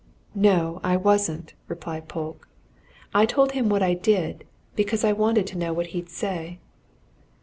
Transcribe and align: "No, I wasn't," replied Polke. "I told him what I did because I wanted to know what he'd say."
"No, 0.33 0.79
I 0.83 0.97
wasn't," 0.97 1.53
replied 1.67 2.07
Polke. 2.07 2.47
"I 3.13 3.27
told 3.27 3.51
him 3.51 3.69
what 3.69 3.83
I 3.83 3.93
did 3.93 4.45
because 4.75 5.03
I 5.03 5.13
wanted 5.13 5.45
to 5.45 5.59
know 5.59 5.73
what 5.73 5.85
he'd 5.93 6.09
say." 6.09 6.57